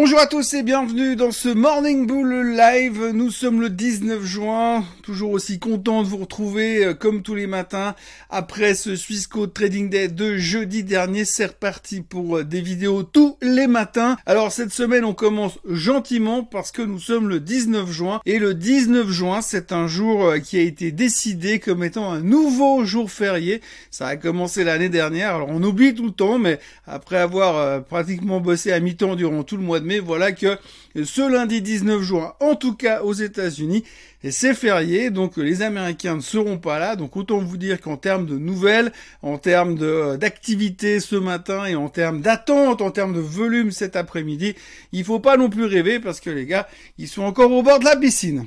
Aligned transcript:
Bonjour 0.00 0.20
à 0.20 0.28
tous 0.28 0.54
et 0.54 0.62
bienvenue 0.62 1.16
dans 1.16 1.32
ce 1.32 1.48
Morning 1.48 2.06
Bull 2.06 2.54
Live. 2.56 3.10
Nous 3.12 3.32
sommes 3.32 3.60
le 3.60 3.68
19 3.68 4.22
juin, 4.22 4.84
toujours 5.02 5.32
aussi 5.32 5.58
content 5.58 6.04
de 6.04 6.06
vous 6.06 6.18
retrouver 6.18 6.84
euh, 6.84 6.94
comme 6.94 7.24
tous 7.24 7.34
les 7.34 7.48
matins 7.48 7.96
après 8.30 8.74
ce 8.74 8.94
Swissquote 8.94 9.52
Trading 9.52 9.90
Day 9.90 10.06
de 10.06 10.36
jeudi 10.36 10.84
dernier. 10.84 11.24
C'est 11.24 11.46
reparti 11.46 12.00
pour 12.00 12.36
euh, 12.36 12.44
des 12.44 12.60
vidéos 12.60 13.02
tous 13.02 13.38
les 13.42 13.66
matins. 13.66 14.16
Alors 14.24 14.52
cette 14.52 14.70
semaine 14.70 15.04
on 15.04 15.14
commence 15.14 15.58
gentiment 15.68 16.44
parce 16.44 16.70
que 16.70 16.82
nous 16.82 17.00
sommes 17.00 17.28
le 17.28 17.40
19 17.40 17.90
juin 17.90 18.20
et 18.24 18.38
le 18.38 18.54
19 18.54 19.10
juin 19.10 19.42
c'est 19.42 19.72
un 19.72 19.88
jour 19.88 20.26
euh, 20.26 20.38
qui 20.38 20.58
a 20.58 20.62
été 20.62 20.92
décidé 20.92 21.58
comme 21.58 21.82
étant 21.82 22.12
un 22.12 22.20
nouveau 22.20 22.84
jour 22.84 23.10
férié. 23.10 23.62
Ça 23.90 24.06
a 24.06 24.16
commencé 24.16 24.62
l'année 24.62 24.90
dernière. 24.90 25.34
Alors 25.34 25.48
on 25.50 25.60
oublie 25.64 25.92
tout 25.92 26.06
le 26.06 26.12
temps 26.12 26.38
mais 26.38 26.60
après 26.86 27.16
avoir 27.16 27.82
pratiquement 27.82 28.38
bossé 28.38 28.70
à 28.70 28.78
mi-temps 28.78 29.16
durant 29.16 29.42
tout 29.42 29.56
le 29.56 29.64
mois 29.64 29.80
mais 29.88 30.00
voilà 30.00 30.32
que 30.32 30.58
ce 30.94 31.26
lundi 31.26 31.62
19 31.62 32.02
juin, 32.02 32.34
en 32.40 32.56
tout 32.56 32.74
cas 32.74 33.00
aux 33.00 33.14
États-Unis, 33.14 33.84
c'est 34.28 34.52
férié, 34.52 35.10
donc 35.10 35.38
les 35.38 35.62
Américains 35.62 36.16
ne 36.16 36.20
seront 36.20 36.58
pas 36.58 36.78
là. 36.78 36.94
Donc 36.94 37.16
autant 37.16 37.38
vous 37.38 37.56
dire 37.56 37.80
qu'en 37.80 37.96
termes 37.96 38.26
de 38.26 38.36
nouvelles, 38.36 38.92
en 39.22 39.38
termes 39.38 39.78
d'activité 40.18 41.00
ce 41.00 41.16
matin 41.16 41.64
et 41.64 41.74
en 41.74 41.88
termes 41.88 42.20
d'attente, 42.20 42.82
en 42.82 42.90
termes 42.90 43.14
de 43.14 43.20
volume 43.20 43.70
cet 43.70 43.96
après-midi, 43.96 44.56
il 44.92 45.04
faut 45.04 45.20
pas 45.20 45.38
non 45.38 45.48
plus 45.48 45.64
rêver 45.64 46.00
parce 46.00 46.20
que 46.20 46.28
les 46.28 46.44
gars, 46.44 46.68
ils 46.98 47.08
sont 47.08 47.22
encore 47.22 47.50
au 47.50 47.62
bord 47.62 47.78
de 47.78 47.86
la 47.86 47.96
piscine. 47.96 48.44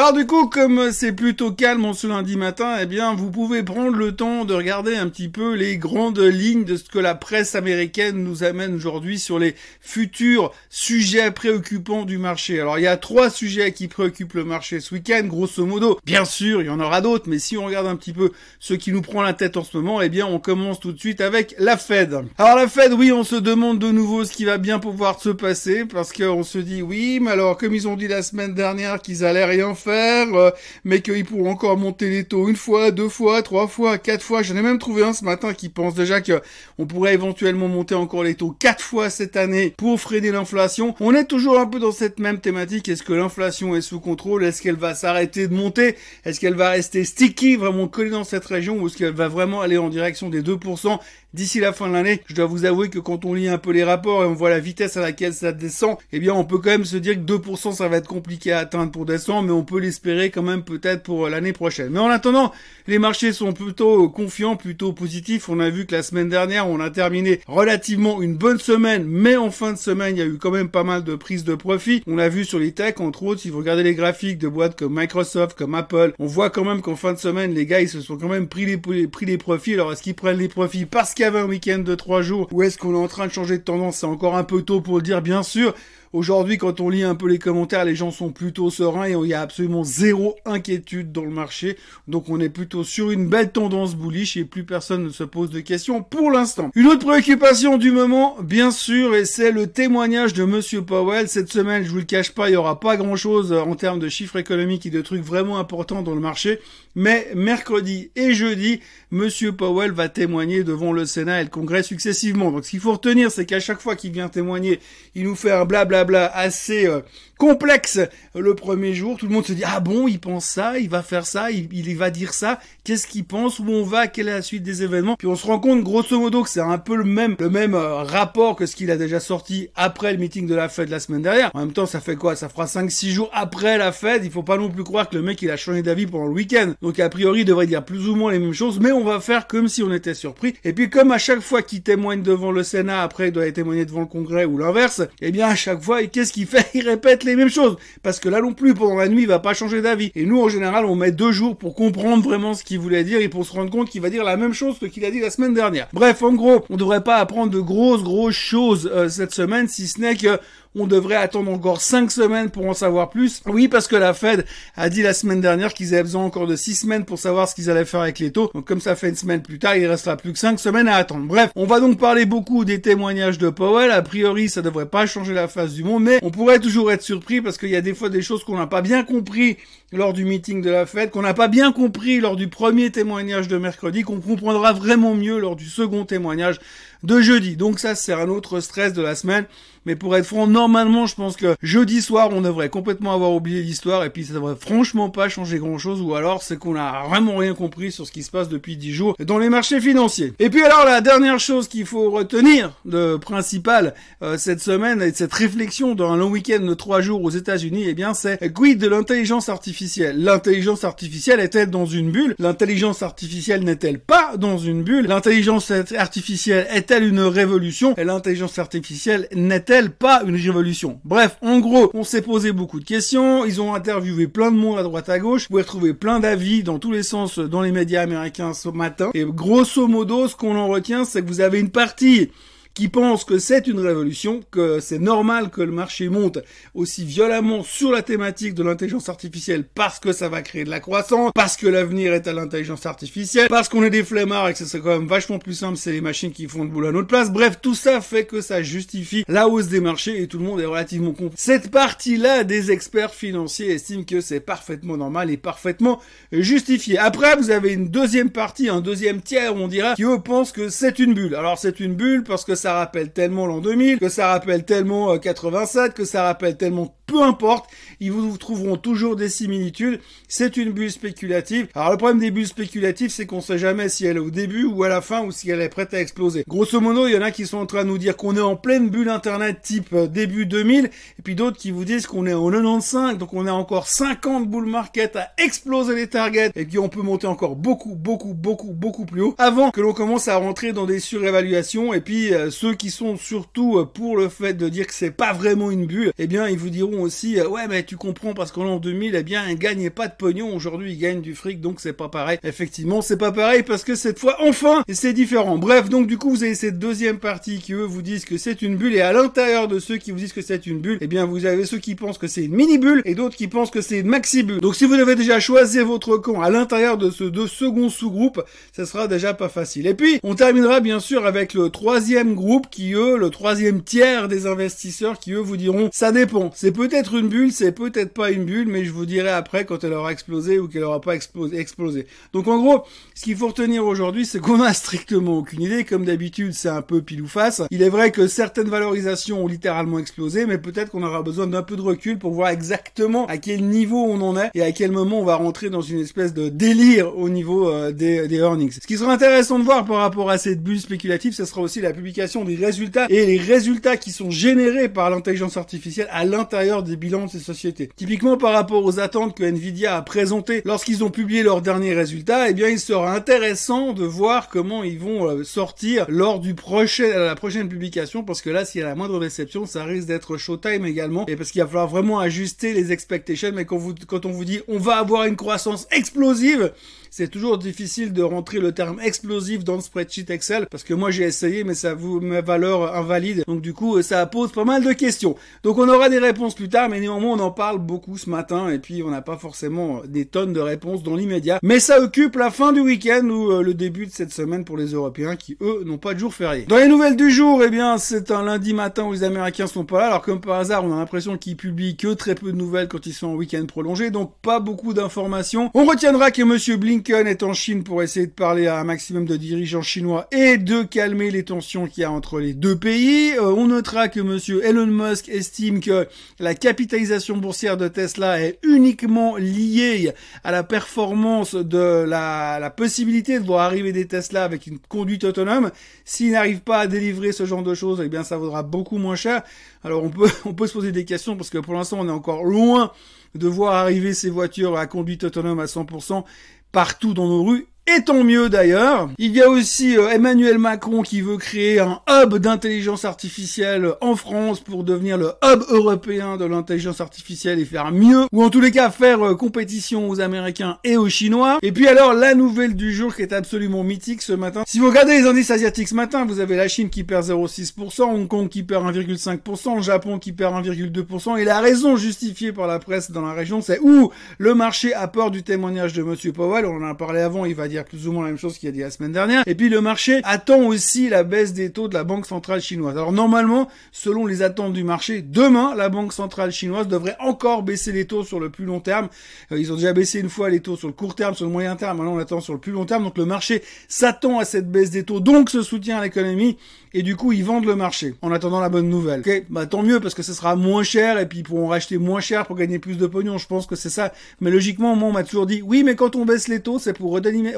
Alors 0.00 0.14
du 0.14 0.24
coup, 0.24 0.46
comme 0.46 0.92
c'est 0.92 1.12
plutôt 1.12 1.52
calme 1.52 1.84
en 1.84 1.92
ce 1.92 2.06
lundi 2.06 2.38
matin, 2.38 2.78
eh 2.80 2.86
bien, 2.86 3.12
vous 3.12 3.30
pouvez 3.30 3.62
prendre 3.62 3.98
le 3.98 4.16
temps 4.16 4.46
de 4.46 4.54
regarder 4.54 4.96
un 4.96 5.10
petit 5.10 5.28
peu 5.28 5.52
les 5.52 5.76
grandes 5.76 6.20
lignes 6.20 6.64
de 6.64 6.78
ce 6.78 6.84
que 6.84 6.98
la 6.98 7.14
presse 7.14 7.54
américaine 7.54 8.24
nous 8.24 8.42
amène 8.42 8.74
aujourd'hui 8.74 9.18
sur 9.18 9.38
les 9.38 9.54
futurs 9.82 10.52
sujets 10.70 11.30
préoccupants 11.32 12.06
du 12.06 12.16
marché. 12.16 12.58
Alors, 12.60 12.78
il 12.78 12.84
y 12.84 12.86
a 12.86 12.96
trois 12.96 13.28
sujets 13.28 13.74
qui 13.74 13.88
préoccupent 13.88 14.32
le 14.32 14.44
marché 14.46 14.80
ce 14.80 14.94
week-end, 14.94 15.24
grosso 15.26 15.66
modo. 15.66 16.00
Bien 16.06 16.24
sûr, 16.24 16.62
il 16.62 16.68
y 16.68 16.70
en 16.70 16.80
aura 16.80 17.02
d'autres, 17.02 17.28
mais 17.28 17.38
si 17.38 17.58
on 17.58 17.66
regarde 17.66 17.86
un 17.86 17.96
petit 17.96 18.14
peu 18.14 18.32
ce 18.58 18.72
qui 18.72 18.92
nous 18.92 19.02
prend 19.02 19.20
la 19.20 19.34
tête 19.34 19.58
en 19.58 19.64
ce 19.64 19.76
moment, 19.76 20.00
eh 20.00 20.08
bien, 20.08 20.24
on 20.24 20.38
commence 20.38 20.80
tout 20.80 20.92
de 20.92 20.98
suite 20.98 21.20
avec 21.20 21.54
la 21.58 21.76
Fed. 21.76 22.24
Alors, 22.38 22.56
la 22.56 22.68
Fed, 22.68 22.94
oui, 22.94 23.12
on 23.12 23.22
se 23.22 23.36
demande 23.36 23.78
de 23.78 23.90
nouveau 23.90 24.24
ce 24.24 24.32
qui 24.32 24.46
va 24.46 24.56
bien 24.56 24.78
pouvoir 24.78 25.20
se 25.20 25.28
passer, 25.28 25.84
parce 25.84 26.14
qu'on 26.14 26.42
se 26.42 26.56
dit, 26.56 26.80
oui, 26.80 27.18
mais 27.20 27.32
alors, 27.32 27.58
comme 27.58 27.74
ils 27.74 27.86
ont 27.86 27.96
dit 27.96 28.08
la 28.08 28.22
semaine 28.22 28.54
dernière 28.54 29.02
qu'ils 29.02 29.26
allaient 29.26 29.44
rien 29.44 29.74
faire, 29.74 29.89
euh, 29.90 30.50
mais 30.84 31.00
qu'ils 31.00 31.24
pourront 31.24 31.50
encore 31.50 31.76
monter 31.76 32.10
les 32.10 32.24
taux 32.24 32.48
une 32.48 32.56
fois, 32.56 32.90
deux 32.90 33.08
fois, 33.08 33.42
trois 33.42 33.68
fois, 33.68 33.98
quatre 33.98 34.22
fois. 34.22 34.42
J'en 34.42 34.56
ai 34.56 34.62
même 34.62 34.78
trouvé 34.78 35.02
un 35.02 35.12
ce 35.12 35.24
matin 35.24 35.54
qui 35.54 35.68
pense 35.68 35.94
déjà 35.94 36.20
que 36.20 36.40
on 36.78 36.86
pourrait 36.86 37.14
éventuellement 37.14 37.68
monter 37.68 37.94
encore 37.94 38.24
les 38.24 38.34
taux 38.34 38.54
quatre 38.58 38.82
fois 38.82 39.10
cette 39.10 39.36
année 39.36 39.74
pour 39.76 40.00
freiner 40.00 40.30
l'inflation. 40.30 40.94
On 41.00 41.14
est 41.14 41.24
toujours 41.24 41.58
un 41.58 41.66
peu 41.66 41.78
dans 41.78 41.92
cette 41.92 42.18
même 42.18 42.40
thématique. 42.40 42.88
Est-ce 42.88 43.02
que 43.02 43.12
l'inflation 43.12 43.76
est 43.76 43.80
sous 43.80 44.00
contrôle? 44.00 44.44
Est-ce 44.44 44.62
qu'elle 44.62 44.76
va 44.76 44.94
s'arrêter 44.94 45.48
de 45.48 45.54
monter? 45.54 45.96
Est-ce 46.24 46.40
qu'elle 46.40 46.54
va 46.54 46.70
rester 46.70 47.04
sticky, 47.04 47.56
vraiment 47.56 47.88
collée 47.88 48.10
dans 48.10 48.24
cette 48.24 48.44
région, 48.44 48.78
ou 48.78 48.86
est-ce 48.86 48.96
qu'elle 48.96 49.14
va 49.14 49.28
vraiment 49.28 49.60
aller 49.60 49.78
en 49.78 49.88
direction 49.88 50.28
des 50.28 50.42
2% 50.42 50.98
d'ici 51.34 51.60
la 51.60 51.72
fin 51.72 51.88
de 51.88 51.92
l'année. 51.92 52.22
Je 52.26 52.34
dois 52.34 52.46
vous 52.46 52.64
avouer 52.64 52.90
que 52.90 52.98
quand 52.98 53.24
on 53.24 53.34
lit 53.34 53.48
un 53.48 53.58
peu 53.58 53.70
les 53.72 53.84
rapports 53.84 54.22
et 54.22 54.26
on 54.26 54.34
voit 54.34 54.50
la 54.50 54.60
vitesse 54.60 54.96
à 54.96 55.00
laquelle 55.00 55.34
ça 55.34 55.52
descend, 55.52 55.96
eh 56.12 56.20
bien 56.20 56.34
on 56.34 56.44
peut 56.44 56.58
quand 56.58 56.70
même 56.70 56.84
se 56.84 56.96
dire 56.96 57.14
que 57.14 57.32
2% 57.32 57.74
ça 57.74 57.88
va 57.88 57.98
être 57.98 58.08
compliqué 58.08 58.52
à 58.52 58.58
atteindre 58.58 58.92
pour 58.92 59.06
descendre, 59.06 59.46
mais 59.46 59.52
on 59.52 59.64
peut 59.64 59.78
l'espérer 59.78 60.30
quand 60.30 60.42
même 60.42 60.62
peut-être 60.62 61.02
pour 61.02 61.28
l'année 61.28 61.52
prochaine. 61.52 61.90
Mais 61.90 61.98
en 61.98 62.08
attendant, 62.08 62.52
les 62.86 62.98
marchés 62.98 63.32
sont 63.32 63.52
plutôt 63.52 64.08
confiants, 64.08 64.56
plutôt 64.56 64.92
positifs. 64.92 65.48
On 65.48 65.60
a 65.60 65.70
vu 65.70 65.86
que 65.86 65.94
la 65.94 66.02
semaine 66.02 66.28
dernière, 66.28 66.68
on 66.68 66.80
a 66.80 66.90
terminé 66.90 67.40
relativement 67.46 68.20
une 68.22 68.36
bonne 68.36 68.58
semaine, 68.58 69.04
mais 69.06 69.36
en 69.36 69.50
fin 69.50 69.72
de 69.72 69.78
semaine, 69.78 70.16
il 70.16 70.18
y 70.18 70.22
a 70.22 70.26
eu 70.26 70.38
quand 70.38 70.50
même 70.50 70.68
pas 70.68 70.84
mal 70.84 71.04
de 71.04 71.14
prises 71.14 71.44
de 71.44 71.54
profit. 71.54 72.02
On 72.06 72.18
a 72.18 72.28
vu 72.28 72.44
sur 72.44 72.58
les 72.58 72.72
techs, 72.72 73.00
entre 73.00 73.22
autres, 73.22 73.40
si 73.40 73.50
vous 73.50 73.58
regardez 73.58 73.82
les 73.82 73.94
graphiques 73.94 74.38
de 74.38 74.48
boîtes 74.48 74.78
comme 74.78 74.98
Microsoft, 74.98 75.56
comme 75.56 75.74
Apple, 75.74 76.14
on 76.18 76.26
voit 76.26 76.50
quand 76.50 76.64
même 76.64 76.82
qu'en 76.82 76.96
fin 76.96 77.12
de 77.12 77.18
semaine, 77.18 77.54
les 77.54 77.66
gars, 77.66 77.80
ils 77.80 77.88
se 77.88 78.00
sont 78.00 78.16
quand 78.16 78.28
même 78.28 78.48
pris 78.48 78.66
les, 78.66 78.76
pris 78.76 79.26
les 79.26 79.38
profits. 79.38 79.74
Alors, 79.74 79.92
est-ce 79.92 80.02
qu'ils 80.02 80.14
prennent 80.14 80.38
les 80.38 80.48
profits 80.48 80.86
parce 80.86 81.14
qu'il 81.20 81.36
un 81.36 81.44
week-end 81.44 81.80
de 81.80 81.94
trois 81.94 82.22
jours 82.22 82.48
ou 82.50 82.62
est-ce 82.62 82.78
qu'on 82.78 82.94
est 82.94 82.98
en 82.98 83.06
train 83.06 83.26
de 83.26 83.32
changer 83.32 83.58
de 83.58 83.62
tendance? 83.62 83.98
C'est 83.98 84.06
encore 84.06 84.36
un 84.36 84.44
peu 84.44 84.62
tôt 84.62 84.80
pour 84.80 84.96
le 84.96 85.02
dire, 85.02 85.20
bien 85.20 85.42
sûr. 85.42 85.74
Aujourd'hui, 86.12 86.58
quand 86.58 86.80
on 86.80 86.88
lit 86.88 87.04
un 87.04 87.14
peu 87.14 87.28
les 87.28 87.38
commentaires, 87.38 87.84
les 87.84 87.94
gens 87.94 88.10
sont 88.10 88.30
plutôt 88.30 88.68
sereins 88.68 89.06
et 89.06 89.12
il 89.12 89.28
y 89.28 89.34
a 89.34 89.42
absolument 89.42 89.84
zéro 89.84 90.34
inquiétude 90.44 91.12
dans 91.12 91.22
le 91.22 91.30
marché. 91.30 91.76
Donc 92.08 92.28
on 92.28 92.40
est 92.40 92.48
plutôt 92.48 92.82
sur 92.82 93.12
une 93.12 93.28
belle 93.28 93.52
tendance 93.52 93.94
bullish 93.94 94.36
et 94.36 94.44
plus 94.44 94.64
personne 94.64 95.04
ne 95.04 95.10
se 95.10 95.22
pose 95.22 95.50
de 95.50 95.60
questions 95.60 96.02
pour 96.02 96.32
l'instant. 96.32 96.72
Une 96.74 96.88
autre 96.88 97.06
préoccupation 97.06 97.78
du 97.78 97.92
moment, 97.92 98.36
bien 98.42 98.72
sûr, 98.72 99.14
et 99.14 99.24
c'est 99.24 99.52
le 99.52 99.68
témoignage 99.68 100.34
de 100.34 100.42
Monsieur 100.42 100.82
Powell. 100.82 101.28
Cette 101.28 101.52
semaine, 101.52 101.84
je 101.84 101.90
vous 101.90 101.98
le 101.98 102.02
cache 102.02 102.32
pas, 102.32 102.50
il 102.50 102.54
y 102.54 102.56
aura 102.56 102.80
pas 102.80 102.96
grand 102.96 103.14
chose 103.14 103.52
en 103.52 103.76
termes 103.76 104.00
de 104.00 104.08
chiffres 104.08 104.36
économiques 104.36 104.86
et 104.86 104.90
de 104.90 105.02
trucs 105.02 105.22
vraiment 105.22 105.60
importants 105.60 106.02
dans 106.02 106.16
le 106.16 106.20
marché. 106.20 106.58
Mais 106.96 107.28
mercredi 107.36 108.10
et 108.16 108.34
jeudi, 108.34 108.80
Monsieur 109.12 109.52
Powell 109.52 109.92
va 109.92 110.08
témoigner 110.08 110.64
devant 110.64 110.92
le 110.92 111.04
Sénat 111.04 111.40
et 111.40 111.44
le 111.44 111.50
Congrès 111.50 111.84
successivement. 111.84 112.50
Donc 112.50 112.64
ce 112.64 112.70
qu'il 112.70 112.80
faut 112.80 112.94
retenir, 112.94 113.30
c'est 113.30 113.46
qu'à 113.46 113.60
chaque 113.60 113.80
fois 113.80 113.94
qu'il 113.94 114.10
vient 114.10 114.28
témoigner, 114.28 114.80
il 115.14 115.22
nous 115.22 115.36
fait 115.36 115.52
un 115.52 115.64
blabla 115.64 115.99
assez 116.32 116.86
euh, 116.86 117.00
complexe 117.38 117.98
le 118.34 118.54
premier 118.54 118.94
jour. 118.94 119.16
Tout 119.16 119.26
le 119.26 119.32
monde 119.32 119.46
se 119.46 119.52
dit 119.52 119.64
ah 119.66 119.80
bon, 119.80 120.06
il 120.06 120.20
pense 120.20 120.44
ça, 120.44 120.78
il 120.78 120.90
va 120.90 121.02
faire 121.02 121.26
ça, 121.26 121.50
il, 121.50 121.68
il 121.72 121.96
va 121.96 122.10
dire 122.10 122.34
ça. 122.34 122.60
Qu'est-ce 122.84 123.06
qu'il 123.06 123.24
pense? 123.24 123.58
Où 123.58 123.64
on 123.68 123.82
va? 123.82 124.06
Quelle 124.06 124.28
est 124.28 124.32
la 124.32 124.42
suite 124.42 124.62
des 124.62 124.82
événements? 124.82 125.16
Puis 125.16 125.26
on 125.26 125.36
se 125.36 125.46
rend 125.46 125.58
compte 125.58 125.82
grosso 125.82 126.18
modo 126.18 126.42
que 126.42 126.50
c'est 126.50 126.60
un 126.60 126.78
peu 126.78 126.96
le 126.96 127.04
même 127.04 127.36
le 127.38 127.48
même 127.48 127.74
euh, 127.74 128.02
rapport 128.02 128.56
que 128.56 128.66
ce 128.66 128.76
qu'il 128.76 128.90
a 128.90 128.96
déjà 128.96 129.20
sorti 129.20 129.68
après 129.74 130.12
le 130.12 130.18
meeting 130.18 130.46
de 130.46 130.54
la 130.54 130.68
Fed 130.68 130.90
la 130.90 131.00
semaine 131.00 131.22
dernière. 131.22 131.50
En 131.54 131.60
même 131.60 131.72
temps, 131.72 131.86
ça 131.86 132.00
fait 132.00 132.16
quoi? 132.16 132.36
Ça 132.36 132.48
fera 132.48 132.66
5-6 132.66 133.08
jours 133.10 133.30
après 133.32 133.78
la 133.78 133.92
Fed. 133.92 134.24
Il 134.24 134.30
faut 134.30 134.42
pas 134.42 134.58
non 134.58 134.68
plus 134.68 134.84
croire 134.84 135.08
que 135.08 135.16
le 135.16 135.22
mec 135.22 135.40
il 135.42 135.50
a 135.50 135.56
changé 135.56 135.82
d'avis 135.82 136.06
pendant 136.06 136.26
le 136.26 136.32
week-end. 136.32 136.74
Donc 136.82 137.00
a 137.00 137.08
priori, 137.08 137.40
il 137.40 137.44
devrait 137.44 137.66
dire 137.66 137.84
plus 137.84 138.08
ou 138.08 138.16
moins 138.16 138.32
les 138.32 138.38
mêmes 138.38 138.52
choses, 138.52 138.80
mais 138.80 138.92
on 138.92 139.04
va 139.04 139.20
faire 139.20 139.46
comme 139.46 139.68
si 139.68 139.82
on 139.82 139.92
était 139.92 140.14
surpris. 140.14 140.54
Et 140.64 140.72
puis 140.72 140.90
comme 140.90 141.10
à 141.10 141.18
chaque 141.18 141.40
fois 141.40 141.62
qu'il 141.62 141.82
témoigne 141.82 142.22
devant 142.22 142.52
le 142.52 142.62
Sénat, 142.62 143.02
après 143.02 143.28
il 143.28 143.32
doit 143.32 143.50
témoigner 143.50 143.84
devant 143.84 144.00
le 144.00 144.06
Congrès 144.06 144.44
ou 144.44 144.58
l'inverse, 144.58 145.02
eh 145.20 145.30
bien 145.30 145.48
à 145.48 145.54
chaque 145.54 145.82
fois, 145.82 145.89
qu'est-ce 146.12 146.32
qu'il 146.32 146.46
fait? 146.46 146.66
Il 146.74 146.88
répète 146.88 147.24
les 147.24 147.36
mêmes 147.36 147.50
choses. 147.50 147.76
Parce 148.02 148.18
que 148.18 148.28
là 148.28 148.40
non 148.40 148.52
plus, 148.52 148.74
pendant 148.74 148.96
la 148.96 149.08
nuit, 149.08 149.22
il 149.22 149.28
va 149.28 149.38
pas 149.38 149.54
changer 149.54 149.82
d'avis. 149.82 150.12
Et 150.14 150.24
nous, 150.24 150.40
en 150.40 150.48
général, 150.48 150.84
on 150.84 150.94
met 150.94 151.12
deux 151.12 151.32
jours 151.32 151.56
pour 151.56 151.74
comprendre 151.74 152.22
vraiment 152.22 152.54
ce 152.54 152.64
qu'il 152.64 152.78
voulait 152.78 153.04
dire 153.04 153.20
et 153.20 153.28
pour 153.28 153.44
se 153.44 153.52
rendre 153.52 153.70
compte 153.70 153.90
qu'il 153.90 154.00
va 154.00 154.10
dire 154.10 154.24
la 154.24 154.36
même 154.36 154.52
chose 154.52 154.78
que 154.78 154.86
qu'il 154.86 155.04
a 155.04 155.10
dit 155.10 155.20
la 155.20 155.30
semaine 155.30 155.54
dernière. 155.54 155.88
Bref, 155.92 156.22
en 156.22 156.32
gros, 156.32 156.64
on 156.70 156.76
devrait 156.76 157.04
pas 157.04 157.16
apprendre 157.16 157.50
de 157.52 157.60
grosses, 157.60 158.02
grosses 158.02 158.34
choses 158.34 158.90
euh, 158.92 159.08
cette 159.08 159.32
semaine, 159.32 159.68
si 159.68 159.86
ce 159.86 160.00
n'est 160.00 160.16
que 160.16 160.38
on 160.76 160.86
devrait 160.86 161.16
attendre 161.16 161.50
encore 161.50 161.80
5 161.80 162.10
semaines 162.10 162.50
pour 162.50 162.66
en 162.66 162.74
savoir 162.74 163.10
plus. 163.10 163.42
Oui, 163.46 163.68
parce 163.68 163.88
que 163.88 163.96
la 163.96 164.14
Fed 164.14 164.44
a 164.76 164.88
dit 164.88 165.02
la 165.02 165.12
semaine 165.12 165.40
dernière 165.40 165.74
qu'ils 165.74 165.94
avaient 165.94 166.04
besoin 166.04 166.24
encore 166.24 166.46
de 166.46 166.54
6 166.54 166.76
semaines 166.76 167.04
pour 167.04 167.18
savoir 167.18 167.48
ce 167.48 167.54
qu'ils 167.54 167.70
allaient 167.70 167.84
faire 167.84 168.00
avec 168.00 168.18
les 168.18 168.30
taux. 168.30 168.50
Donc 168.54 168.66
comme 168.66 168.80
ça 168.80 168.94
fait 168.94 169.08
une 169.08 169.16
semaine 169.16 169.42
plus 169.42 169.58
tard, 169.58 169.76
il 169.76 169.86
restera 169.86 170.16
plus 170.16 170.32
que 170.32 170.38
5 170.38 170.60
semaines 170.60 170.88
à 170.88 170.96
attendre. 170.96 171.26
Bref, 171.26 171.50
on 171.56 171.66
va 171.66 171.80
donc 171.80 171.98
parler 171.98 172.24
beaucoup 172.24 172.64
des 172.64 172.80
témoignages 172.80 173.38
de 173.38 173.50
Powell. 173.50 173.90
A 173.90 174.02
priori, 174.02 174.48
ça 174.48 174.62
devrait 174.62 174.86
pas 174.86 175.06
changer 175.06 175.34
la 175.34 175.48
face 175.48 175.72
du 175.72 175.82
monde, 175.82 176.04
mais 176.04 176.18
on 176.22 176.30
pourrait 176.30 176.60
toujours 176.60 176.92
être 176.92 177.02
surpris 177.02 177.40
parce 177.40 177.58
qu'il 177.58 177.70
y 177.70 177.76
a 177.76 177.80
des 177.80 177.94
fois 177.94 178.08
des 178.08 178.22
choses 178.22 178.44
qu'on 178.44 178.56
n'a 178.56 178.66
pas 178.66 178.82
bien 178.82 179.02
compris 179.02 179.56
lors 179.92 180.12
du 180.12 180.24
meeting 180.24 180.62
de 180.62 180.70
la 180.70 180.86
Fed, 180.86 181.10
qu'on 181.10 181.22
n'a 181.22 181.34
pas 181.34 181.48
bien 181.48 181.72
compris 181.72 182.20
lors 182.20 182.36
du 182.36 182.48
premier 182.48 182.90
témoignage 182.90 183.48
de 183.48 183.58
mercredi, 183.58 184.02
qu'on 184.02 184.20
comprendra 184.20 184.72
vraiment 184.72 185.14
mieux 185.14 185.38
lors 185.38 185.56
du 185.56 185.66
second 185.66 186.04
témoignage 186.04 186.58
de 187.02 187.20
jeudi. 187.20 187.56
Donc 187.56 187.78
ça, 187.78 187.94
c'est 187.94 188.12
un 188.12 188.28
autre 188.28 188.60
stress 188.60 188.92
de 188.92 189.02
la 189.02 189.14
semaine. 189.14 189.46
Mais 189.86 189.96
pour 189.96 190.14
être 190.14 190.26
franc, 190.26 190.46
normalement, 190.46 191.06
je 191.06 191.14
pense 191.14 191.36
que 191.36 191.56
jeudi 191.62 192.02
soir, 192.02 192.28
on 192.32 192.42
devrait 192.42 192.68
complètement 192.68 193.14
avoir 193.14 193.32
oublié 193.32 193.62
l'histoire 193.62 194.04
et 194.04 194.10
puis 194.10 194.26
ça 194.26 194.34
devrait 194.34 194.54
franchement 194.54 195.08
pas 195.08 195.30
changer 195.30 195.58
grand 195.58 195.78
chose 195.78 196.02
ou 196.02 196.14
alors 196.14 196.42
c'est 196.42 196.58
qu'on 196.58 196.76
a 196.76 197.06
vraiment 197.08 197.36
rien 197.38 197.54
compris 197.54 197.90
sur 197.90 198.06
ce 198.06 198.12
qui 198.12 198.22
se 198.22 198.30
passe 198.30 198.50
depuis 198.50 198.76
10 198.76 198.92
jours 198.92 199.16
dans 199.18 199.38
les 199.38 199.48
marchés 199.48 199.80
financiers. 199.80 200.34
Et 200.38 200.50
puis 200.50 200.62
alors, 200.62 200.84
la 200.84 201.00
dernière 201.00 201.40
chose 201.40 201.66
qu'il 201.66 201.86
faut 201.86 202.10
retenir 202.10 202.72
de 202.84 203.16
principal 203.16 203.94
euh, 204.22 204.36
cette 204.36 204.60
semaine 204.60 205.00
et 205.00 205.14
cette 205.14 205.32
réflexion 205.32 205.94
dans 205.94 206.12
un 206.12 206.16
long 206.18 206.28
week-end 206.28 206.60
de 206.60 206.74
3 206.74 207.00
jours 207.00 207.22
aux 207.22 207.30
États-Unis, 207.30 207.84
eh 207.86 207.94
bien, 207.94 208.12
c'est 208.12 208.52
quid 208.52 208.78
de 208.78 208.86
l'intelligence 208.86 209.48
artificielle? 209.48 209.79
L'intelligence 210.14 210.84
artificielle 210.84 211.40
est-elle 211.40 211.70
dans 211.70 211.86
une 211.86 212.10
bulle? 212.10 212.34
L'intelligence 212.38 213.02
artificielle 213.02 213.64
n'est-elle 213.64 213.98
pas 213.98 214.36
dans 214.36 214.58
une 214.58 214.82
bulle? 214.82 215.06
L'intelligence 215.06 215.70
artificielle 215.70 216.66
est-elle 216.70 217.04
une 217.04 217.20
révolution? 217.20 217.94
Et 217.96 218.04
l'intelligence 218.04 218.58
artificielle 218.58 219.28
n'est 219.34 219.60
pas 219.98 220.22
une 220.26 220.36
révolution? 220.36 221.00
Bref, 221.04 221.36
en 221.42 221.60
gros, 221.60 221.90
on 221.94 222.04
s'est 222.04 222.22
posé 222.22 222.52
beaucoup 222.52 222.80
de 222.80 222.84
questions, 222.84 223.44
ils 223.44 223.60
ont 223.60 223.74
interviewé 223.74 224.26
plein 224.26 224.50
de 224.50 224.56
monde 224.56 224.78
à 224.78 224.82
droite 224.82 225.08
à 225.08 225.18
gauche, 225.18 225.42
vous 225.42 225.48
pouvez 225.48 225.62
retrouver 225.62 225.94
plein 225.94 226.20
d'avis 226.20 226.62
dans 226.62 226.78
tous 226.78 226.92
les 226.92 227.02
sens 227.02 227.38
dans 227.38 227.62
les 227.62 227.72
médias 227.72 228.02
américains 228.02 228.52
ce 228.52 228.68
matin, 228.68 229.10
et 229.14 229.24
grosso 229.24 229.86
modo, 229.86 230.28
ce 230.28 230.34
qu'on 230.34 230.56
en 230.56 230.68
retient, 230.68 231.04
c'est 231.04 231.22
que 231.22 231.28
vous 231.28 231.40
avez 231.40 231.60
une 231.60 231.70
partie 231.70 232.30
qui 232.74 232.88
pensent 232.88 233.24
que 233.24 233.38
c'est 233.38 233.66
une 233.66 233.80
révolution, 233.80 234.40
que 234.50 234.80
c'est 234.80 234.98
normal 234.98 235.50
que 235.50 235.60
le 235.60 235.72
marché 235.72 236.08
monte 236.08 236.38
aussi 236.74 237.04
violemment 237.04 237.62
sur 237.62 237.90
la 237.90 238.02
thématique 238.02 238.54
de 238.54 238.62
l'intelligence 238.62 239.08
artificielle 239.08 239.64
parce 239.64 239.98
que 239.98 240.12
ça 240.12 240.28
va 240.28 240.42
créer 240.42 240.64
de 240.64 240.70
la 240.70 240.80
croissance, 240.80 241.32
parce 241.34 241.56
que 241.56 241.66
l'avenir 241.66 242.12
est 242.12 242.26
à 242.26 242.32
l'intelligence 242.32 242.86
artificielle, 242.86 243.48
parce 243.48 243.68
qu'on 243.68 243.82
est 243.82 243.90
des 243.90 244.04
flemmards 244.04 244.48
et 244.48 244.54
que 244.54 244.64
c'est 244.64 244.80
quand 244.80 244.98
même 244.98 245.06
vachement 245.06 245.38
plus 245.38 245.54
simple, 245.54 245.76
c'est 245.76 245.92
les 245.92 246.00
machines 246.00 246.32
qui 246.32 246.46
font 246.46 246.62
le 246.62 246.70
boulot 246.70 246.88
à 246.88 246.92
notre 246.92 247.08
place. 247.08 247.30
Bref, 247.30 247.58
tout 247.60 247.74
ça 247.74 248.00
fait 248.00 248.24
que 248.24 248.40
ça 248.40 248.62
justifie 248.62 249.24
la 249.28 249.48
hausse 249.48 249.68
des 249.68 249.80
marchés 249.80 250.22
et 250.22 250.28
tout 250.28 250.38
le 250.38 250.44
monde 250.44 250.60
est 250.60 250.66
relativement 250.66 251.12
content. 251.12 251.34
Cette 251.36 251.70
partie-là 251.70 252.44
des 252.44 252.70
experts 252.70 253.14
financiers 253.14 253.70
estiment 253.72 254.04
que 254.04 254.20
c'est 254.20 254.40
parfaitement 254.40 254.96
normal 254.96 255.30
et 255.30 255.36
parfaitement 255.36 256.00
justifié. 256.32 256.98
Après, 256.98 257.36
vous 257.36 257.50
avez 257.50 257.72
une 257.72 257.88
deuxième 257.88 258.30
partie, 258.30 258.68
un 258.68 258.80
deuxième 258.80 259.20
tiers, 259.20 259.54
on 259.56 259.68
dira, 259.68 259.94
qui 259.94 260.04
eux 260.04 260.20
pensent 260.20 260.52
que 260.52 260.68
c'est 260.68 260.98
une 260.98 261.14
bulle. 261.14 261.34
Alors 261.34 261.58
c'est 261.58 261.80
une 261.80 261.94
bulle 261.94 262.24
parce 262.24 262.44
que 262.44 262.54
ça 262.60 262.74
rappelle 262.74 263.10
tellement 263.10 263.46
l'an 263.46 263.60
2000, 263.60 263.98
que 263.98 264.08
ça 264.08 264.28
rappelle 264.28 264.64
tellement 264.64 265.18
87, 265.18 265.78
euh, 265.82 265.88
que 265.88 266.04
ça 266.04 266.24
rappelle 266.24 266.56
tellement 266.56 266.94
peu 267.10 267.22
importe, 267.22 267.68
ils 267.98 268.12
vous 268.12 268.36
trouveront 268.38 268.76
toujours 268.76 269.16
des 269.16 269.28
similitudes. 269.28 270.00
C'est 270.28 270.56
une 270.56 270.70
bulle 270.70 270.92
spéculative. 270.92 271.66
Alors 271.74 271.90
le 271.90 271.96
problème 271.96 272.20
des 272.20 272.30
bulles 272.30 272.46
spéculatives, 272.46 273.10
c'est 273.10 273.26
qu'on 273.26 273.40
sait 273.40 273.58
jamais 273.58 273.88
si 273.88 274.06
elle 274.06 274.16
est 274.16 274.20
au 274.20 274.30
début 274.30 274.64
ou 274.64 274.84
à 274.84 274.88
la 274.88 275.00
fin 275.00 275.22
ou 275.22 275.32
si 275.32 275.50
elle 275.50 275.60
est 275.60 275.68
prête 275.68 275.92
à 275.92 276.00
exploser. 276.00 276.44
Grosso 276.46 276.80
modo, 276.80 277.08
il 277.08 277.14
y 277.14 277.18
en 277.18 277.22
a 277.22 277.32
qui 277.32 277.46
sont 277.46 277.58
en 277.58 277.66
train 277.66 277.82
de 277.82 277.88
nous 277.88 277.98
dire 277.98 278.16
qu'on 278.16 278.36
est 278.36 278.40
en 278.40 278.54
pleine 278.54 278.90
bulle 278.90 279.08
internet 279.08 279.60
type 279.62 279.92
euh, 279.92 280.06
début 280.06 280.46
2000 280.46 280.84
et 280.84 281.22
puis 281.22 281.34
d'autres 281.34 281.58
qui 281.58 281.72
vous 281.72 281.84
disent 281.84 282.06
qu'on 282.06 282.26
est 282.26 282.32
en 282.32 282.48
95 282.50 283.18
donc 283.18 283.32
on 283.34 283.46
a 283.46 283.52
encore 283.52 283.88
50 283.88 284.48
bull 284.48 284.66
market 284.66 285.16
à 285.16 285.30
exploser 285.38 285.94
les 285.94 286.06
targets 286.06 286.50
et 286.54 286.64
puis 286.64 286.78
on 286.78 286.88
peut 286.88 287.02
monter 287.02 287.26
encore 287.26 287.56
beaucoup 287.56 287.94
beaucoup 287.94 288.34
beaucoup 288.34 288.72
beaucoup 288.72 289.04
plus 289.04 289.22
haut 289.22 289.34
avant 289.38 289.70
que 289.70 289.80
l'on 289.80 289.92
commence 289.92 290.28
à 290.28 290.36
rentrer 290.36 290.72
dans 290.72 290.86
des 290.86 291.00
surévaluations 291.00 291.92
et 291.92 292.00
puis 292.00 292.32
euh, 292.32 292.49
ceux 292.50 292.74
qui 292.74 292.90
sont 292.90 293.16
surtout 293.16 293.78
euh, 293.78 293.84
pour 293.84 294.16
le 294.16 294.28
fait 294.28 294.54
de 294.54 294.68
dire 294.68 294.86
que 294.86 294.94
c'est 294.94 295.10
pas 295.10 295.32
vraiment 295.32 295.70
une 295.70 295.86
bulle, 295.86 296.12
eh 296.18 296.26
bien 296.26 296.48
ils 296.48 296.58
vous 296.58 296.70
diront 296.70 297.02
aussi, 297.02 297.38
euh, 297.38 297.48
ouais, 297.48 297.68
mais 297.68 297.84
tu 297.84 297.96
comprends 297.96 298.34
parce 298.34 298.52
qu'en 298.52 298.64
l'an 298.64 298.78
2000, 298.78 299.14
eh 299.14 299.22
bien, 299.22 299.48
ils 299.48 299.58
gagnaient 299.58 299.90
pas 299.90 300.08
de 300.08 300.14
pognon. 300.16 300.54
Aujourd'hui, 300.54 300.92
ils 300.92 300.98
gagnent 300.98 301.20
du 301.20 301.34
fric, 301.34 301.60
donc 301.60 301.80
c'est 301.80 301.92
pas 301.92 302.08
pareil. 302.08 302.38
Effectivement, 302.42 303.02
c'est 303.02 303.16
pas 303.16 303.32
pareil 303.32 303.62
parce 303.62 303.84
que 303.84 303.94
cette 303.94 304.18
fois, 304.18 304.36
enfin, 304.40 304.82
c'est 304.88 305.12
différent. 305.12 305.58
Bref, 305.58 305.88
donc 305.88 306.06
du 306.06 306.18
coup, 306.18 306.30
vous 306.30 306.42
avez 306.42 306.54
cette 306.54 306.78
deuxième 306.78 307.18
partie 307.18 307.58
qui 307.58 307.72
eux 307.72 307.84
vous 307.84 308.02
disent 308.02 308.24
que 308.24 308.38
c'est 308.38 308.62
une 308.62 308.76
bulle 308.76 308.94
et 308.94 309.00
à 309.00 309.12
l'intérieur 309.12 309.68
de 309.68 309.78
ceux 309.78 309.96
qui 309.96 310.10
vous 310.10 310.18
disent 310.18 310.32
que 310.32 310.42
c'est 310.42 310.66
une 310.66 310.80
bulle, 310.80 310.98
eh 311.00 311.06
bien, 311.06 311.24
vous 311.24 311.46
avez 311.46 311.64
ceux 311.64 311.78
qui 311.78 311.94
pensent 311.94 312.18
que 312.18 312.26
c'est 312.26 312.44
une 312.44 312.54
mini 312.54 312.78
bulle 312.78 313.02
et 313.04 313.14
d'autres 313.14 313.36
qui 313.36 313.48
pensent 313.48 313.70
que 313.70 313.80
c'est 313.80 314.00
une 314.00 314.08
maxi 314.08 314.42
bulle. 314.42 314.60
Donc 314.60 314.76
si 314.76 314.84
vous 314.84 314.94
avez 314.94 315.14
déjà 315.14 315.40
choisi 315.40 315.78
votre 315.80 316.16
camp 316.16 316.40
à 316.40 316.50
l'intérieur 316.50 316.98
de 316.98 317.10
ce 317.10 317.24
deux 317.24 317.46
seconds 317.46 317.88
sous-groupe, 317.88 318.42
ça 318.72 318.86
sera 318.86 319.08
déjà 319.08 319.34
pas 319.34 319.48
facile. 319.48 319.86
Et 319.86 319.94
puis, 319.94 320.20
on 320.22 320.34
terminera 320.34 320.80
bien 320.80 321.00
sûr 321.00 321.26
avec 321.26 321.54
le 321.54 321.70
troisième 321.70 322.34
groupe 322.40 322.68
qui 322.70 322.94
eux, 322.94 323.16
le 323.16 323.30
troisième 323.30 323.82
tiers 323.82 324.26
des 324.26 324.46
investisseurs 324.46 325.18
qui 325.18 325.32
eux 325.32 325.38
vous 325.38 325.56
diront, 325.56 325.90
ça 325.92 326.10
dépend. 326.12 326.50
C'est 326.54 326.72
peut 326.72 326.88
peut-être 326.88 327.14
une 327.14 327.28
bulle, 327.28 327.52
c'est 327.52 327.72
peut-être 327.72 328.12
pas 328.12 328.30
une 328.30 328.44
bulle, 328.44 328.66
mais 328.66 328.84
je 328.84 328.92
vous 328.92 329.06
dirai 329.06 329.28
après 329.28 329.64
quand 329.64 329.84
elle 329.84 329.92
aura 329.92 330.12
explosé 330.12 330.58
ou 330.58 330.66
qu'elle 330.66 330.82
aura 330.82 331.00
pas 331.00 331.14
explosé. 331.14 332.06
Donc 332.32 332.48
en 332.48 332.58
gros, 332.58 332.84
ce 333.14 333.22
qu'il 333.22 333.36
faut 333.36 333.48
retenir 333.48 333.84
aujourd'hui, 333.86 334.26
c'est 334.26 334.40
qu'on 334.40 334.60
a 334.62 334.72
strictement 334.74 335.38
aucune 335.38 335.62
idée. 335.62 335.84
Comme 335.84 336.04
d'habitude, 336.04 336.52
c'est 336.54 336.68
un 336.68 336.82
peu 336.82 337.02
pile 337.02 337.22
ou 337.22 337.28
face. 337.28 337.62
Il 337.70 337.82
est 337.82 337.88
vrai 337.88 338.10
que 338.10 338.26
certaines 338.26 338.68
valorisations 338.68 339.44
ont 339.44 339.46
littéralement 339.46 339.98
explosé, 339.98 340.46
mais 340.46 340.58
peut-être 340.58 340.90
qu'on 340.90 341.02
aura 341.02 341.22
besoin 341.22 341.46
d'un 341.46 341.62
peu 341.62 341.76
de 341.76 341.82
recul 341.82 342.18
pour 342.18 342.32
voir 342.32 342.48
exactement 342.48 343.26
à 343.26 343.36
quel 343.36 343.64
niveau 343.64 344.04
on 344.04 344.20
en 344.22 344.36
est 344.36 344.50
et 344.54 344.62
à 344.62 344.72
quel 344.72 344.90
moment 344.90 345.20
on 345.20 345.24
va 345.24 345.36
rentrer 345.36 345.70
dans 345.70 345.82
une 345.82 346.00
espèce 346.00 346.34
de 346.34 346.48
délire 346.48 347.16
au 347.16 347.28
niveau 347.28 347.68
euh, 347.68 347.92
des 347.92 348.34
earnings. 348.34 348.72
Ce 348.72 348.86
qui 348.86 348.96
sera 348.96 349.12
intéressant 349.12 349.58
de 349.58 349.64
voir 349.64 349.84
par 349.84 349.98
rapport 349.98 350.30
à 350.30 350.38
cette 350.38 350.62
bulle 350.62 350.80
spéculative, 350.80 351.34
ce 351.34 351.44
sera 351.44 351.60
aussi 351.60 351.80
la 351.80 351.92
publication 351.92 352.29
des 352.38 352.56
résultats 352.56 353.06
et 353.08 353.26
les 353.26 353.38
résultats 353.38 353.96
qui 353.96 354.12
sont 354.12 354.30
générés 354.30 354.88
par 354.88 355.10
l'intelligence 355.10 355.56
artificielle 355.56 356.08
à 356.10 356.24
l'intérieur 356.24 356.82
des 356.82 356.96
bilans 356.96 357.26
de 357.26 357.30
ces 357.30 357.38
sociétés. 357.40 357.90
Typiquement 357.96 358.36
par 358.36 358.52
rapport 358.52 358.84
aux 358.84 359.00
attentes 359.00 359.36
que 359.36 359.42
Nvidia 359.42 359.96
a 359.96 360.02
présentées 360.02 360.62
lorsqu'ils 360.64 361.02
ont 361.04 361.10
publié 361.10 361.42
leurs 361.42 361.62
derniers 361.62 361.94
résultats, 361.94 362.48
eh 362.48 362.54
bien 362.54 362.68
il 362.68 362.78
sera 362.78 363.14
intéressant 363.14 363.92
de 363.92 364.04
voir 364.04 364.48
comment 364.48 364.84
ils 364.84 364.98
vont 364.98 365.28
euh, 365.28 365.44
sortir 365.44 366.06
lors 366.08 366.40
du 366.40 366.54
prochain, 366.54 367.08
la 367.08 367.34
prochaine 367.34 367.68
publication 367.68 368.22
parce 368.22 368.42
que 368.42 368.50
là 368.50 368.64
s'il 368.64 368.80
y 368.80 368.84
a 368.84 368.86
la 368.86 368.94
moindre 368.94 369.20
déception, 369.20 369.66
ça 369.66 369.84
risque 369.84 370.06
d'être 370.06 370.36
showtime 370.36 370.86
également 370.86 371.26
et 371.26 371.36
parce 371.36 371.50
qu'il 371.50 371.60
va 371.60 371.66
falloir 371.66 371.88
vraiment 371.88 372.20
ajuster 372.20 372.72
les 372.72 372.92
expectations 372.92 373.50
mais 373.52 373.64
quand 373.64 373.76
vous, 373.76 373.94
quand 374.06 374.26
on 374.26 374.30
vous 374.30 374.44
dit 374.44 374.60
on 374.68 374.78
va 374.78 374.96
avoir 374.96 375.24
une 375.24 375.36
croissance 375.36 375.86
explosive, 375.90 376.72
c'est 377.10 377.28
toujours 377.28 377.58
difficile 377.58 378.12
de 378.12 378.22
rentrer 378.22 378.60
le 378.60 378.72
terme 378.72 379.00
explosif 379.00 379.64
dans 379.64 379.74
le 379.74 379.80
spreadsheet 379.80 380.26
Excel 380.30 380.66
parce 380.70 380.84
que 380.84 380.94
moi 380.94 381.10
j'ai 381.10 381.24
essayé 381.24 381.64
mais 381.64 381.74
ça 381.74 381.94
vous 381.94 382.19
met 382.20 382.42
valeur 382.42 382.94
invalide. 382.94 383.44
Donc 383.46 383.60
du 383.60 383.72
coup 383.72 384.00
ça 384.02 384.24
pose 384.26 384.52
pas 384.52 384.64
mal 384.64 384.84
de 384.84 384.92
questions. 384.92 385.36
Donc 385.62 385.78
on 385.78 385.88
aura 385.88 386.08
des 386.08 386.18
réponses 386.18 386.54
plus 386.54 386.68
tard 386.68 386.88
mais 386.88 387.00
néanmoins 387.00 387.36
on 387.36 387.40
en 387.40 387.50
parle 387.50 387.78
beaucoup 387.78 388.16
ce 388.18 388.30
matin 388.30 388.68
et 388.68 388.78
puis 388.78 389.02
on 389.02 389.10
n'a 389.10 389.22
pas 389.22 389.36
forcément 389.36 390.02
des 390.06 390.26
tonnes 390.26 390.52
de 390.52 390.60
réponses 390.60 391.02
dans 391.02 391.16
l'immédiat. 391.16 391.58
Mais 391.62 391.80
ça 391.80 392.00
occupe 392.00 392.36
la 392.36 392.50
fin 392.50 392.72
du 392.72 392.80
week-end 392.80 393.26
ou 393.28 393.50
euh, 393.50 393.62
le 393.62 393.74
début 393.74 394.06
de 394.06 394.12
cette 394.12 394.32
semaine 394.32 394.64
pour 394.64 394.76
les 394.76 394.92
Européens 394.92 395.36
qui 395.36 395.56
eux 395.60 395.82
n'ont 395.84 395.98
pas 395.98 396.14
de 396.14 396.18
jour 396.18 396.34
férié. 396.34 396.66
Dans 396.68 396.76
les 396.76 396.88
nouvelles 396.88 397.16
du 397.16 397.30
jour, 397.30 397.62
eh 397.64 397.70
bien 397.70 397.98
c'est 397.98 398.30
un 398.30 398.42
lundi 398.42 398.74
matin 398.74 399.04
où 399.04 399.12
les 399.12 399.24
Américains 399.24 399.66
sont 399.66 399.84
pas 399.84 400.00
là. 400.00 400.06
Alors 400.06 400.22
comme 400.22 400.40
par 400.40 400.58
hasard 400.58 400.84
on 400.84 400.92
a 400.92 400.96
l'impression 400.96 401.36
qu'ils 401.36 401.56
publient 401.56 401.96
que 401.96 402.14
très 402.14 402.34
peu 402.34 402.52
de 402.52 402.56
nouvelles 402.56 402.88
quand 402.88 403.06
ils 403.06 403.14
sont 403.14 403.28
en 403.28 403.34
week-end 403.34 403.64
prolongé 403.66 404.10
donc 404.10 404.32
pas 404.42 404.60
beaucoup 404.60 404.92
d'informations. 404.92 405.70
On 405.74 405.84
retiendra 405.84 406.30
que 406.30 406.42
Monsieur 406.42 406.76
Blink 406.76 407.06
Blinken 407.06 407.26
est 407.26 407.42
en 407.42 407.54
Chine 407.54 407.84
pour 407.84 408.02
essayer 408.02 408.26
de 408.26 408.32
parler 408.32 408.66
à 408.66 408.78
un 408.78 408.84
maximum 408.84 409.24
de 409.24 409.36
dirigeants 409.36 409.82
chinois 409.82 410.26
et 410.32 410.58
de 410.58 410.82
calmer 410.82 411.30
les 411.30 411.44
tensions 411.44 411.86
qu'il 411.86 412.02
y 412.02 412.06
entre 412.10 412.40
les 412.40 412.52
deux 412.54 412.76
pays. 412.76 413.32
Euh, 413.32 413.52
on 413.52 413.68
notera 413.68 414.08
que 414.08 414.20
monsieur 414.20 414.64
Elon 414.64 414.86
Musk 414.86 415.28
estime 415.28 415.80
que 415.80 416.08
la 416.38 416.54
capitalisation 416.54 417.36
boursière 417.36 417.76
de 417.76 417.88
Tesla 417.88 418.40
est 418.40 418.58
uniquement 418.62 419.36
liée 419.36 420.12
à 420.44 420.50
la 420.50 420.62
performance 420.62 421.54
de 421.54 422.04
la, 422.06 422.58
la 422.60 422.70
possibilité 422.70 423.38
de 423.38 423.44
voir 423.44 423.64
arriver 423.64 423.92
des 423.92 424.06
Tesla 424.06 424.44
avec 424.44 424.66
une 424.66 424.78
conduite 424.78 425.24
autonome. 425.24 425.70
S'il 426.04 426.32
n'arrive 426.32 426.60
pas 426.60 426.80
à 426.80 426.86
délivrer 426.86 427.32
ce 427.32 427.46
genre 427.46 427.62
de 427.62 427.74
choses, 427.74 428.02
eh 428.04 428.08
bien 428.08 428.24
ça 428.24 428.36
vaudra 428.36 428.62
beaucoup 428.62 428.98
moins 428.98 429.16
cher. 429.16 429.42
Alors 429.84 430.04
on 430.04 430.10
peut, 430.10 430.30
on 430.44 430.52
peut 430.52 430.66
se 430.66 430.72
poser 430.72 430.92
des 430.92 431.04
questions 431.04 431.36
parce 431.36 431.50
que 431.50 431.58
pour 431.58 431.74
l'instant 431.74 431.98
on 432.00 432.08
est 432.08 432.12
encore 432.12 432.44
loin 432.44 432.92
de 433.34 433.48
voir 433.48 433.74
arriver 433.74 434.12
ces 434.14 434.30
voitures 434.30 434.76
à 434.76 434.86
conduite 434.86 435.24
autonome 435.24 435.60
à 435.60 435.66
100% 435.66 436.24
partout 436.72 437.14
dans 437.14 437.28
nos 437.28 437.44
rues 437.44 437.66
et 437.96 438.02
tant 438.04 438.22
mieux 438.22 438.48
d'ailleurs. 438.48 439.08
Il 439.18 439.34
y 439.34 439.42
a 439.42 439.48
aussi 439.48 439.96
euh, 439.96 440.10
Emmanuel 440.10 440.58
Macron 440.58 441.02
qui 441.02 441.20
veut 441.20 441.38
créer 441.38 441.80
un 441.80 442.00
hub 442.08 442.36
d'intelligence 442.36 443.04
artificielle 443.04 443.94
en 444.00 444.16
France 444.16 444.60
pour 444.60 444.84
devenir 444.84 445.16
le 445.16 445.32
hub 445.42 445.62
européen 445.70 446.36
de 446.36 446.44
l'intelligence 446.44 447.00
artificielle 447.00 447.58
et 447.58 447.64
faire 447.64 447.90
mieux, 447.90 448.26
ou 448.32 448.44
en 448.44 448.50
tous 448.50 448.60
les 448.60 448.70
cas 448.70 448.90
faire 448.90 449.24
euh, 449.24 449.34
compétition 449.34 450.08
aux 450.08 450.20
Américains 450.20 450.78
et 450.84 450.96
aux 450.96 451.08
Chinois. 451.08 451.58
Et 451.62 451.72
puis 451.72 451.88
alors 451.88 452.14
la 452.14 452.34
nouvelle 452.34 452.74
du 452.76 452.92
jour 452.92 453.14
qui 453.14 453.22
est 453.22 453.32
absolument 453.32 453.82
mythique 453.82 454.22
ce 454.22 454.32
matin. 454.32 454.62
Si 454.66 454.78
vous 454.78 454.88
regardez 454.88 455.20
les 455.20 455.26
indices 455.26 455.50
asiatiques 455.50 455.88
ce 455.88 455.94
matin, 455.94 456.24
vous 456.24 456.40
avez 456.40 456.56
la 456.56 456.68
Chine 456.68 456.90
qui 456.90 457.02
perd 457.02 457.24
0,6%, 457.24 458.02
Hong 458.02 458.28
Kong 458.28 458.48
qui 458.48 458.62
perd 458.62 458.84
1,5%, 458.94 459.82
Japon 459.82 460.18
qui 460.18 460.32
perd 460.32 460.64
1,2%, 460.64 461.38
et 461.38 461.44
la 461.44 461.60
raison 461.60 461.96
justifiée 461.96 462.52
par 462.52 462.66
la 462.66 462.78
presse 462.78 463.10
dans 463.10 463.22
la 463.22 463.32
région, 463.32 463.60
c'est 463.62 463.80
où 463.80 464.10
le 464.38 464.54
marché 464.54 464.94
a 464.94 465.08
peur 465.08 465.30
du 465.30 465.42
témoignage 465.42 465.92
de 465.92 466.02
Monsieur 466.02 466.32
Powell, 466.32 466.66
on 466.66 466.76
en 466.76 466.88
a 466.88 466.94
parlé 466.94 467.20
avant, 467.20 467.44
il 467.44 467.54
va 467.54 467.68
dire 467.68 467.79
plus 467.84 468.08
ou 468.08 468.12
moins 468.12 468.24
la 468.24 468.30
même 468.30 468.38
chose 468.38 468.58
qu'il 468.58 468.68
a 468.68 468.72
dit 468.72 468.80
la 468.80 468.90
semaine 468.90 469.12
dernière. 469.12 469.42
Et 469.46 469.54
puis 469.54 469.68
le 469.68 469.80
marché 469.80 470.20
attend 470.24 470.62
aussi 470.62 471.08
la 471.08 471.22
baisse 471.22 471.52
des 471.52 471.70
taux 471.70 471.88
de 471.88 471.94
la 471.94 472.04
Banque 472.04 472.26
centrale 472.26 472.60
chinoise. 472.60 472.96
Alors 472.96 473.12
normalement, 473.12 473.68
selon 473.92 474.26
les 474.26 474.42
attentes 474.42 474.72
du 474.72 474.84
marché, 474.84 475.22
demain, 475.22 475.74
la 475.74 475.88
Banque 475.88 476.12
centrale 476.12 476.52
chinoise 476.52 476.88
devrait 476.88 477.16
encore 477.20 477.62
baisser 477.62 477.92
les 477.92 478.06
taux 478.06 478.24
sur 478.24 478.40
le 478.40 478.50
plus 478.50 478.64
long 478.64 478.80
terme. 478.80 479.08
Euh, 479.52 479.58
ils 479.58 479.72
ont 479.72 479.76
déjà 479.76 479.92
baissé 479.92 480.20
une 480.20 480.30
fois 480.30 480.50
les 480.50 480.60
taux 480.60 480.76
sur 480.76 480.88
le 480.88 480.94
court 480.94 481.14
terme, 481.14 481.34
sur 481.34 481.46
le 481.46 481.52
moyen 481.52 481.76
terme. 481.76 481.98
Maintenant, 481.98 482.14
on 482.14 482.18
attend 482.18 482.40
sur 482.40 482.52
le 482.52 482.60
plus 482.60 482.72
long 482.72 482.84
terme. 482.84 483.04
Donc 483.04 483.18
le 483.18 483.24
marché 483.24 483.62
s'attend 483.88 484.38
à 484.38 484.44
cette 484.44 484.70
baisse 484.70 484.90
des 484.90 485.04
taux, 485.04 485.20
donc 485.20 485.50
ce 485.50 485.62
soutien 485.62 485.98
à 485.98 486.02
l'économie. 486.02 486.56
Et 486.92 487.02
du 487.02 487.14
coup, 487.14 487.30
ils 487.30 487.44
vendent 487.44 487.66
le 487.66 487.76
marché 487.76 488.14
en 488.20 488.32
attendant 488.32 488.58
la 488.58 488.68
bonne 488.68 488.88
nouvelle. 488.88 489.22
Bah 489.48 489.66
tant 489.66 489.82
mieux 489.82 490.00
parce 490.00 490.14
que 490.14 490.22
ce 490.22 490.32
sera 490.32 490.56
moins 490.56 490.82
cher 490.82 491.18
et 491.18 491.26
puis 491.28 491.38
ils 491.38 491.42
pourront 491.44 491.68
racheter 491.68 491.98
moins 491.98 492.20
cher 492.20 492.46
pour 492.46 492.56
gagner 492.56 492.80
plus 492.80 492.96
de 492.96 493.06
pognon. 493.06 493.38
Je 493.38 493.46
pense 493.46 493.66
que 493.66 493.76
c'est 493.76 493.90
ça. 493.90 494.12
Mais 494.40 494.50
logiquement, 494.50 494.96
moi, 494.96 495.08
on 495.08 495.12
m'a 495.12 495.22
toujours 495.22 495.46
dit, 495.46 495.62
oui, 495.62 495.84
mais 495.84 495.94
quand 495.94 496.16
on 496.16 496.24
baisse 496.24 496.48
les 496.48 496.60
taux, 496.60 496.80
c'est 496.80 496.92
pour 496.92 497.12
redynamiser 497.12 497.56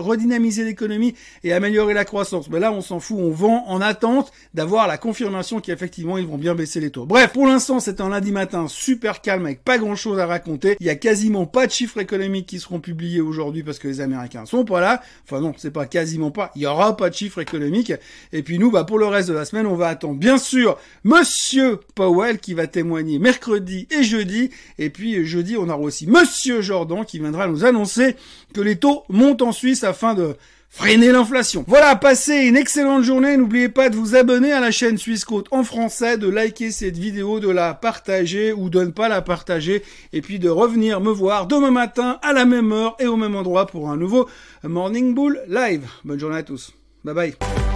l'économie 0.65 1.15
et 1.45 1.53
améliorer 1.53 1.95
la 1.95 2.05
croissance. 2.05 2.49
Mais 2.51 2.61
là, 2.61 2.73
on 2.73 2.81
s'en 2.81 3.01
fout, 3.01 3.19
on 3.21 3.31
vend 3.31 3.65
en 3.69 3.81
attente 3.81 4.33
d'avoir 4.55 4.89
la 4.89 4.99
confirmation 4.99 5.61
qu'effectivement, 5.61 6.19
ils 6.19 6.27
vont 6.27 6.39
bien 6.39 6.55
baisser 6.55 6.81
les 6.81 6.91
taux. 6.91 7.07
Bref, 7.07 7.33
pour 7.33 7.47
l'instant, 7.47 7.81
c'est 7.81 8.01
un 8.01 8.09
lundi 8.09 8.33
matin 8.33 8.67
super 8.69 9.21
calme 9.21 9.47
avec 9.47 9.65
pas 9.65 9.79
grand 9.79 9.97
chose 9.97 10.19
à 10.19 10.27
raconter. 10.27 10.77
Il 10.81 10.87
y 10.87 10.91
a 10.91 10.95
quasiment 10.95 11.47
pas 11.47 11.67
de 11.67 11.73
chiffres 11.73 11.99
économiques 11.99 12.47
qui 12.47 12.59
seront 12.59 12.81
publiés 12.81 13.21
aujourd'hui 13.21 13.63
parce 13.63 13.79
que 13.79 13.89
les 13.89 14.01
Américains 14.01 14.47
sont 14.47 14.65
pas 14.65 14.81
là. 14.81 15.03
Enfin 15.25 15.41
non, 15.41 15.55
c'est 15.57 15.71
pas 15.71 15.87
quasiment 15.87 16.31
pas. 16.31 16.53
Il 16.57 16.63
y 16.63 16.67
aura 16.67 16.97
pas 16.97 17.11
de 17.11 17.15
chiffres 17.15 17.41
économiques. 17.41 17.93
Et 18.33 18.43
puis 18.43 18.59
nous, 18.59 18.71
bah, 18.71 18.85
pour 18.85 18.99
le 18.99 19.07
reste 19.07 19.29
de 19.29 19.35
la 19.35 19.45
semaine, 19.45 19.67
on 19.67 19.77
va 19.77 19.89
attendre 19.89 20.19
bien 20.19 20.39
sûr 20.39 20.79
Monsieur 21.05 21.81
Powell 21.95 22.39
qui 22.39 22.55
va 22.55 22.67
témoigner 22.67 23.19
mercredi 23.19 23.87
et 23.91 24.03
jeudi. 24.03 24.51
Et 24.79 24.91
puis 24.91 25.25
jeudi, 25.27 25.57
on 25.57 25.69
aura 25.69 25.79
aussi 25.79 26.07
Monsieur 26.07 26.61
Jordan 26.61 27.05
qui 27.05 27.19
viendra 27.19 27.47
nous 27.47 27.65
annoncer 27.65 28.17
que 28.53 28.61
les 28.61 28.77
taux 28.77 29.05
montent 29.09 29.43
en 29.43 29.53
Suisse 29.53 29.85
afin 29.93 30.15
de 30.15 30.37
freiner 30.71 31.13
l'inflation. 31.13 31.65
Voilà, 31.69 31.95
passez 31.97 32.47
une 32.47 32.57
excellente 32.57 33.05
journée. 33.05 33.37
N'oubliez 33.37 33.69
pas 33.69 33.91
de 33.91 33.97
vous 33.97 34.17
abonner 34.17 34.53
à 34.53 34.61
la 34.61 34.71
chaîne 34.71 34.97
Suisse 34.97 35.27
Côte 35.27 35.49
en 35.51 35.65
français, 35.65 36.17
de 36.17 36.29
liker 36.29 36.71
cette 36.71 36.97
vidéo, 36.97 37.41
de 37.41 37.51
la 37.51 37.75
partager 37.75 38.55
ou 38.55 38.71
de 38.71 38.81
ne 38.81 38.91
pas 38.91 39.11
la 39.11 39.21
partager, 39.21 39.83
et 40.15 40.23
puis 40.23 40.39
de 40.39 40.49
revenir 40.49 41.03
me 41.03 41.11
voir 41.11 41.47
demain 41.47 41.71
matin 41.71 42.19
à 42.23 42.33
la 42.33 42.47
même 42.47 42.73
heure 42.73 42.97
et 42.99 43.07
au 43.07 43.17
même 43.17 43.37
endroit 43.37 43.67
pour 43.67 43.91
un 43.91 43.99
nouveau 43.99 44.29
Morning 44.65 45.15
Bull 45.15 45.43
Live. 45.47 45.87
Bonne 46.05 46.19
journée 46.19 46.39
à 46.39 46.43
tous. 46.43 46.73
Bye 47.05 47.15
bye. 47.15 47.72